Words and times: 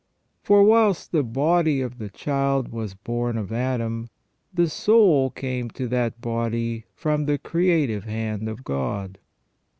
For 0.41 0.63
whilst 0.63 1.11
the 1.11 1.21
body 1.21 1.79
of 1.79 1.99
the 1.99 2.09
child 2.09 2.69
was 2.69 2.95
born 2.95 3.37
of 3.37 3.51
Adam, 3.53 4.09
the 4.51 4.67
soul 4.67 5.29
came 5.29 5.69
to 5.69 5.87
that 5.89 6.19
body 6.19 6.85
from 6.95 7.27
the 7.27 7.37
creative 7.37 8.05
hand 8.05 8.49
of 8.49 8.63
God. 8.63 9.19